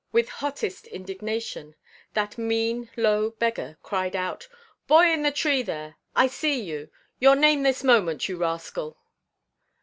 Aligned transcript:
With 0.11 0.29
hottest 0.29 0.87
indignation, 0.87 1.75
that 2.15 2.35
mean 2.35 2.89
low 2.97 3.29
beggar 3.29 3.77
cried 3.83 4.15
out— 4.15 4.47
"Boy 4.87 5.11
in 5.11 5.21
the 5.21 5.29
tree 5.31 5.61
there! 5.61 5.97
I 6.15 6.25
see 6.25 6.59
you! 6.59 6.89
Your 7.19 7.35
name 7.35 7.61
this 7.61 7.83
moment, 7.83 8.27
you 8.27 8.35
rascal!" 8.37 8.97